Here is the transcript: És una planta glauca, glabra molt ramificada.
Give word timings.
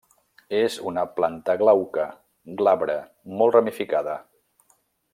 És 0.59 0.77
una 0.91 1.03
planta 1.19 1.55
glauca, 1.63 2.07
glabra 2.63 2.97
molt 3.39 3.57
ramificada. 3.59 4.21